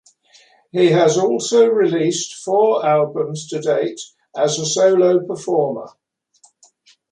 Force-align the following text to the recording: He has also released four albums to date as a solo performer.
He 0.71 0.87
has 0.93 1.15
also 1.15 1.67
released 1.67 2.43
four 2.43 2.83
albums 2.83 3.47
to 3.49 3.61
date 3.61 4.01
as 4.35 4.57
a 4.57 4.65
solo 4.65 5.23
performer. 5.23 5.89